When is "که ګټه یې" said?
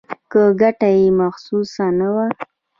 0.31-1.05